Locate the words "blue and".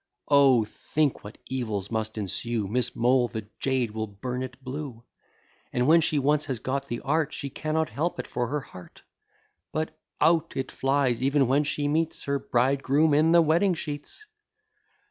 4.63-5.85